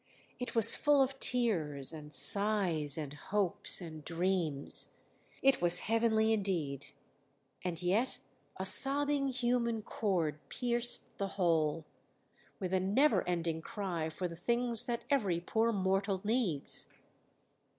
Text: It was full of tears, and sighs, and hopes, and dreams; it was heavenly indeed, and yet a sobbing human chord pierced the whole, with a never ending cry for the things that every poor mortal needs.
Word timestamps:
It 0.39 0.55
was 0.55 0.75
full 0.75 1.03
of 1.03 1.19
tears, 1.19 1.93
and 1.93 2.11
sighs, 2.11 2.97
and 2.97 3.13
hopes, 3.13 3.79
and 3.81 4.03
dreams; 4.03 4.87
it 5.43 5.61
was 5.61 5.81
heavenly 5.81 6.33
indeed, 6.33 6.87
and 7.63 7.79
yet 7.83 8.17
a 8.57 8.65
sobbing 8.65 9.27
human 9.27 9.83
chord 9.83 10.39
pierced 10.49 11.19
the 11.19 11.27
whole, 11.37 11.85
with 12.59 12.73
a 12.73 12.79
never 12.79 13.21
ending 13.27 13.61
cry 13.61 14.09
for 14.09 14.27
the 14.27 14.35
things 14.35 14.85
that 14.87 15.03
every 15.11 15.39
poor 15.39 15.71
mortal 15.71 16.19
needs. 16.23 16.87